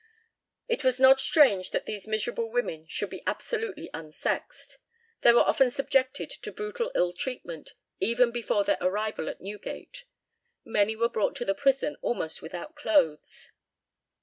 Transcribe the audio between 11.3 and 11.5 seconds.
to